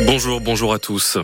[0.00, 1.16] Bonjour, bonjour à tous.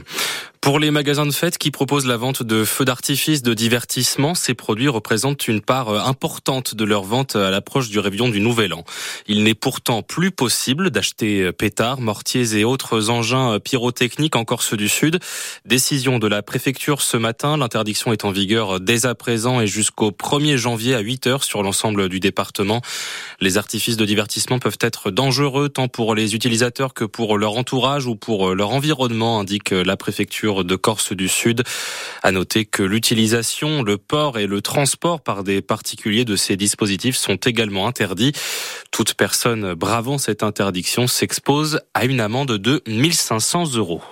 [0.63, 4.55] Pour les magasins de fête qui proposent la vente de feux d'artifice de divertissement, ces
[4.55, 8.73] produits représentent une part euh, importante de leur vente à l'approche du réveillon du Nouvel
[8.73, 8.85] An.
[9.27, 14.45] Il n'est pourtant plus possible d'acheter euh, pétards, mortiers et autres engins euh, pyrotechniques en
[14.45, 15.19] Corse du Sud.
[15.65, 17.57] Décision de la préfecture ce matin.
[17.57, 21.65] L'interdiction est en vigueur dès à présent et jusqu'au 1er janvier à 8 heures sur
[21.65, 22.83] l'ensemble du département.
[23.41, 28.07] Les artifices de divertissement peuvent être dangereux tant pour les utilisateurs que pour leur entourage
[28.07, 31.63] ou pour leur environnement, indique la préfecture de Corse du Sud.
[32.23, 37.17] À noter que l'utilisation, le port et le transport par des particuliers de ces dispositifs
[37.17, 38.33] sont également interdits.
[38.91, 44.03] Toute personne bravant cette interdiction s'expose à une amende de 1500 euros.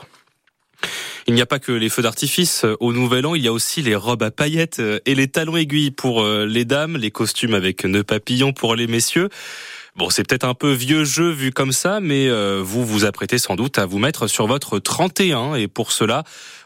[1.26, 2.64] Il n'y a pas que les feux d'artifice.
[2.80, 5.90] Au Nouvel An, il y a aussi les robes à paillettes et les talons aiguilles
[5.90, 9.28] pour euh, les dames, les costumes avec nœuds papillons pour les messieurs.
[9.96, 13.38] Bon, c'est peut-être un peu vieux jeu vu comme ça, mais euh, vous vous apprêtez
[13.38, 16.22] sans doute à vous mettre sur votre 31 et pour cela,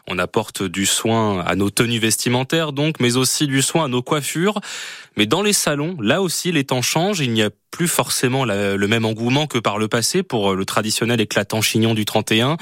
[0.07, 4.03] on apporte du soin à nos tenues vestimentaires donc, mais aussi du soin à nos
[4.03, 4.59] coiffures.
[5.17, 7.19] Mais dans les salons, là aussi, les temps changent.
[7.19, 11.19] Il n'y a plus forcément le même engouement que par le passé pour le traditionnel
[11.19, 12.57] éclatant chignon du 31.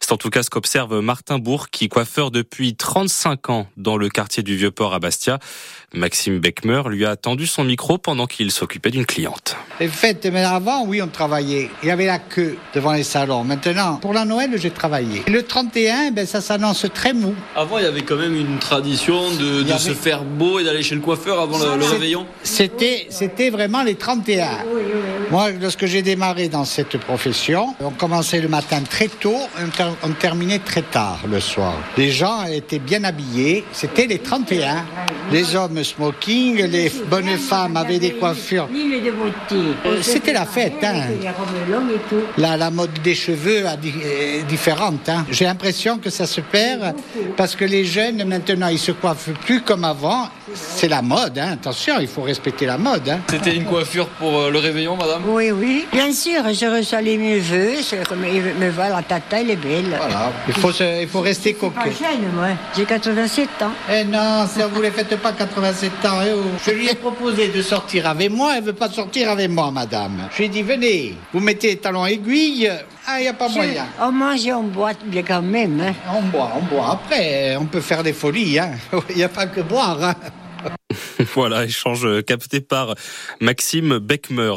[0.00, 4.08] C'est en tout cas ce qu'observe Martin Bourg, qui coiffeur depuis 35 ans dans le
[4.08, 5.38] quartier du Vieux-Port à Bastia.
[5.94, 9.56] Maxime Beckmer lui a tendu son micro pendant qu'il s'occupait d'une cliente.
[9.80, 11.70] Les fêtes, mais avant, oui, on travaillait.
[11.82, 13.42] Il y avait la queue devant les salons.
[13.42, 15.22] Maintenant, pour la Noël, j'ai travaillé.
[15.26, 17.34] le 31, ben, ça s'annonce très mou.
[17.56, 20.94] Avant, il y avait quand même une tradition de, se faire beau et d'aller chez
[20.94, 22.26] le coiffeur avant le, réveillon.
[22.42, 24.48] C'était, c'était vraiment les 31.
[25.30, 29.38] Moi, lorsque j'ai démarré dans cette profession, on commençait le matin très tôt,
[30.02, 31.74] on, terminait très tard le soir.
[31.96, 33.64] Les gens étaient bien habillés.
[33.72, 34.84] C'était les 31.
[35.30, 38.68] Les hommes smoking, les bonnes femmes avaient des coiffures.
[39.52, 40.82] Euh, c'était la fête.
[40.82, 41.02] Hein.
[42.38, 45.08] La, la mode des cheveux est différente.
[45.08, 45.26] Hein.
[45.30, 46.94] J'ai l'impression que ça se perd
[47.36, 50.28] parce que les jeunes maintenant ils se coiffent plus comme avant.
[50.54, 51.50] C'est la mode, hein.
[51.52, 53.06] attention, il faut respecter la mode.
[53.08, 53.18] Hein.
[53.28, 55.22] C'était une coiffure pour euh, le réveillon, madame?
[55.28, 55.84] Oui, oui.
[55.92, 57.74] Bien sûr, je reçois les mieux vœux.
[58.58, 59.94] Me voit la tata, elle est belle.
[59.98, 61.74] Voilà, il faut, il faut rester coquet.
[61.86, 62.48] Je suis pas jeune, moi.
[62.74, 63.72] J'ai 87 ans.
[63.92, 66.20] Eh non, si vous ne les faites pas 87 ans.
[66.26, 66.42] Eh oh.
[66.64, 70.28] Je lui ai proposé de sortir avec moi, elle veut pas sortir avec moi, madame.
[70.32, 72.70] Je lui ai dit, venez, vous mettez les talons aiguilles,
[73.06, 73.86] ah, il n'y a pas moyen.
[74.00, 75.80] On mange et on boit bien quand même.
[75.80, 75.94] Hein.
[76.14, 76.90] On boit, on boit.
[76.92, 78.58] Après, on peut faire des folies.
[78.58, 78.72] Hein.
[79.10, 79.98] Il n'y a pas que boire.
[80.02, 80.14] Hein.
[81.34, 82.94] voilà, échange capté par
[83.40, 84.52] Maxime Beckmer.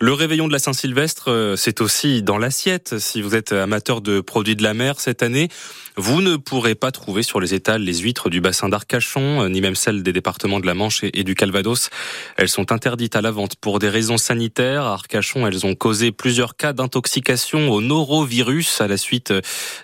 [0.00, 2.98] Le réveillon de la Saint-Sylvestre, euh, c'est aussi dans l'assiette.
[2.98, 5.48] Si vous êtes amateur de produits de la mer cette année,
[5.96, 9.60] vous ne pourrez pas trouver sur les étals les huîtres du bassin d'Arcachon, euh, ni
[9.60, 11.90] même celles des départements de la Manche et du Calvados.
[12.36, 14.84] Elles sont interdites à la vente pour des raisons sanitaires.
[14.84, 19.32] À Arcachon, elles ont causé plusieurs cas d'intoxication au norovirus à la suite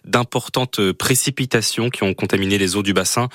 [0.05, 3.29] d'importantes précipitations qui ont contaminé les eaux du bassin.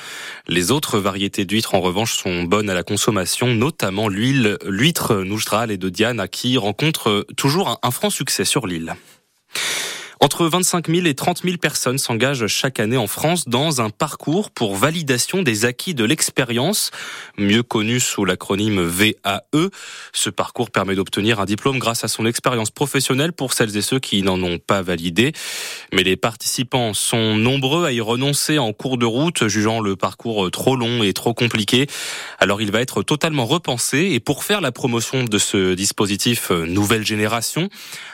[0.47, 5.71] Les autres variétés d'huîtres, en revanche, sont bonnes à la consommation, notamment l'huile, l'huître Noustral
[5.71, 8.95] et de Diane, qui rencontre toujours un franc succès sur l'île.
[10.21, 14.51] Entre 25 000 et 30 000 personnes s'engagent chaque année en France dans un parcours
[14.51, 16.91] pour validation des acquis de l'expérience,
[17.37, 19.69] mieux connu sous l'acronyme VAE.
[20.11, 23.99] Ce parcours permet d'obtenir un diplôme grâce à son expérience professionnelle pour celles et ceux
[23.99, 25.31] qui n'en ont pas validé.
[25.93, 30.51] Mais les participants sont nombreux à y renoncer en cours de route, jugeant le parcours
[30.51, 31.87] trop long et trop compliqué.
[32.39, 37.05] Alors il va être totalement repensé et pour faire la promotion de ce dispositif nouvelle
[37.05, 37.69] génération,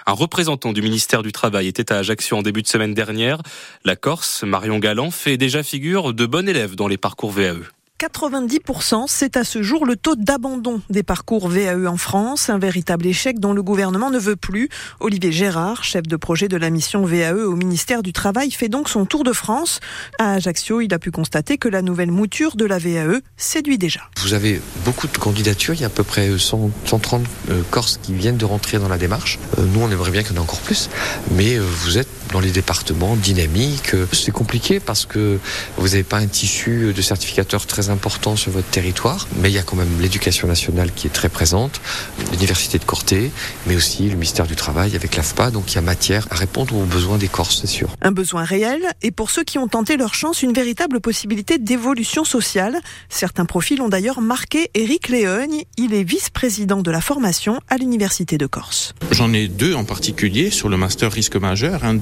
[0.06, 3.42] un représentant du ministère du Travail était Ajaccio en début de semaine dernière.
[3.84, 7.64] La Corse, Marion Galland, fait déjà figure de bon élève dans les parcours VAE.
[7.98, 13.06] 90%, c'est à ce jour le taux d'abandon des parcours VAE en France, un véritable
[13.06, 14.68] échec dont le gouvernement ne veut plus.
[15.00, 18.90] Olivier Gérard, chef de projet de la mission VAE au ministère du Travail, fait donc
[18.90, 19.80] son tour de France.
[20.20, 24.02] À Ajaccio, il a pu constater que la nouvelle mouture de la VAE séduit déjà.
[24.20, 28.14] Vous avez beaucoup de candidatures, il y a à peu près 130 euh, Corses qui
[28.14, 29.40] viennent de rentrer dans la démarche.
[29.58, 30.90] Euh, nous, on aimerait bien qu'il y en ait encore plus,
[31.32, 33.92] mais euh, vous êtes dans les départements dynamiques.
[34.12, 35.40] C'est compliqué parce que
[35.78, 39.58] vous n'avez pas un tissu de certificateurs très important sur votre territoire, mais il y
[39.58, 41.82] a quand même l'éducation nationale qui est très présente,
[42.32, 43.32] l'université de Corté,
[43.68, 46.76] mais aussi le ministère du Travail avec l'AFPA, donc il y a matière à répondre
[46.76, 47.90] aux besoins des Corses, c'est sûr.
[48.02, 52.24] Un besoin réel, et pour ceux qui ont tenté leur chance, une véritable possibilité d'évolution
[52.24, 52.80] sociale.
[53.10, 58.38] Certains profils ont d'ailleurs marqué Éric Léogne, il est vice-président de la formation à l'université
[58.38, 58.94] de Corse.
[59.12, 61.94] J'en ai deux en particulier sur le master risque majeur, un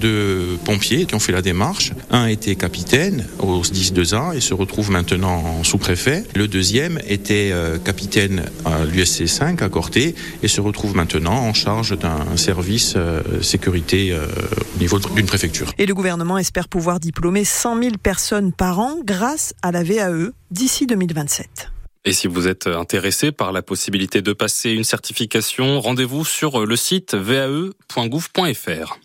[0.64, 4.92] pompiers qui ont fait la démarche, un était capitaine au 10-2 ans et se retrouve
[4.92, 6.24] maintenant en sous-préfet.
[6.36, 11.54] Le deuxième était euh, capitaine à l'USC 5 à Corté et se retrouve maintenant en
[11.54, 15.72] charge d'un service euh, sécurité au niveau d'une préfecture.
[15.78, 20.32] Et le gouvernement espère pouvoir diplômer 100 000 personnes par an grâce à la VAE
[20.52, 21.70] d'ici 2027.
[22.06, 26.76] Et si vous êtes intéressé par la possibilité de passer une certification, rendez-vous sur le
[26.76, 29.00] site vae.gouv.fr.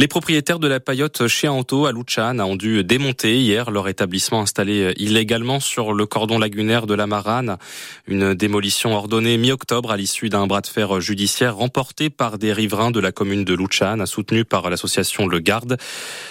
[0.00, 4.94] Les propriétaires de la paillote chez à Luchan ont dû démonter hier leur établissement installé
[4.96, 7.58] illégalement sur le cordon lagunaire de la Marane.
[8.06, 12.92] Une démolition ordonnée mi-octobre à l'issue d'un bras de fer judiciaire remporté par des riverains
[12.92, 15.76] de la commune de Luchan, soutenu par l'association Le Garde.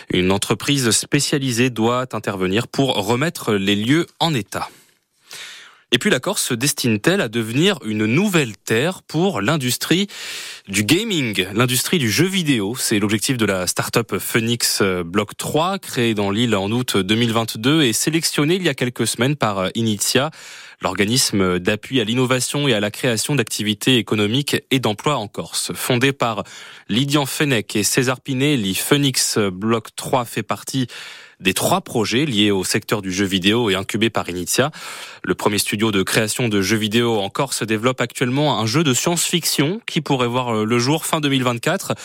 [0.09, 4.67] Une entreprise spécialisée doit intervenir pour remettre les lieux en état.
[5.91, 10.07] Et puis la Corse se destine-t-elle à devenir une nouvelle terre pour l'industrie?
[10.69, 16.13] Du gaming, l'industrie du jeu vidéo C'est l'objectif de la start-up Phoenix Block 3, créée
[16.13, 20.29] dans l'île en août 2022 et sélectionnée il y a quelques semaines par Initia,
[20.81, 25.71] l'organisme d'appui à l'innovation et à la création d'activités économiques et d'emplois en Corse.
[25.73, 26.43] Fondée par
[26.87, 30.87] Lydian Fenech et César Pinelli, Phoenix Block 3 fait partie
[31.39, 34.71] des trois projets liés au secteur du jeu vidéo et incubés par Initia.
[35.23, 38.93] Le premier studio de création de jeux vidéo en Corse développe actuellement un jeu de
[38.93, 41.95] science-fiction qui pourrait voir euh, le jour fin 2024.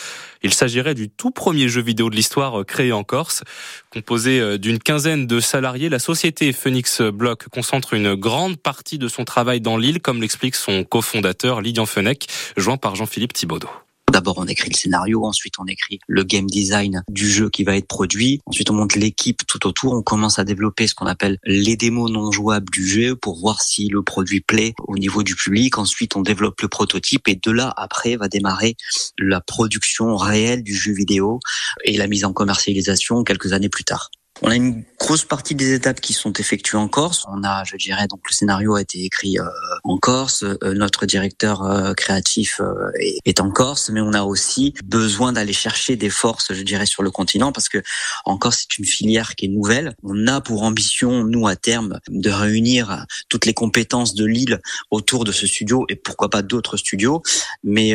[0.43, 3.43] Il s'agirait du tout premier jeu vidéo de l'histoire euh, créé en Corse.
[3.89, 9.07] Composé euh, d'une quinzaine de salariés, la société Phoenix Block concentre une grande partie de
[9.07, 13.84] son travail dans l'île, comme l'explique son cofondateur Lydian Fenech, joint par Jean-Philippe Thibaudot.
[14.11, 17.75] D'abord, on écrit le scénario, ensuite on écrit le game design du jeu qui va
[17.75, 18.39] être produit.
[18.45, 19.93] Ensuite, on monte l'équipe tout autour.
[19.93, 23.61] On commence à développer ce qu'on appelle les démos non jouables du jeu pour voir
[23.61, 25.77] si le produit plaît au niveau du public.
[25.77, 28.77] Ensuite, on développe le prototype et de là, après, va démarrer
[29.17, 31.39] la production réelle du jeu vidéo
[31.83, 34.11] et la mise en commercialisation quelques années plus tard.
[34.41, 37.25] On a une grosse partie des étapes qui sont effectuées en Corse.
[37.29, 39.45] On a, je dirais, donc le scénario a été écrit euh,
[39.85, 40.43] en Corse.
[40.43, 42.59] Euh, notre directeur euh, créatif
[42.99, 46.85] est, est, en Corse, mais on a aussi besoin d'aller chercher des forces, je dirais,
[46.85, 47.81] sur le continent parce que
[48.25, 49.95] en Corse c'est une filière qui est nouvelle.
[50.03, 54.59] On a pour ambition, nous à terme, de réunir toutes les compétences de l'île
[54.91, 57.21] autour de ce studio et pourquoi pas d'autres studios.
[57.63, 57.93] Mais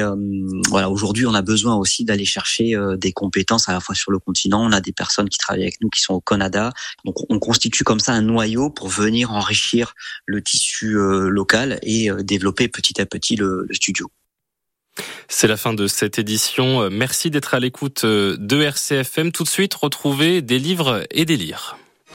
[0.69, 4.19] voilà, aujourd'hui, on a besoin aussi d'aller chercher des compétences à la fois sur le
[4.19, 4.62] continent.
[4.64, 6.73] On a des personnes qui travaillent avec nous qui sont au Canada.
[7.05, 9.94] Donc on constitue comme ça un noyau pour venir enrichir
[10.27, 14.11] le tissu euh, local et euh, développer petit à petit le, studio.
[15.29, 16.91] C'est la fin de cette édition.
[16.91, 19.32] Merci d'être à l'écoute de RCFM.
[19.32, 21.77] Tout de suite, retrouvez des livres et des lires.